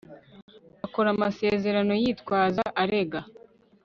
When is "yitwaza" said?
2.01-2.63